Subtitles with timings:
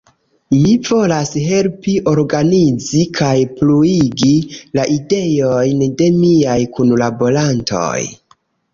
[0.61, 4.33] Mi volas helpi organizi kaj pluigi
[4.81, 7.97] la ideojn de miaj kunlaborantoj.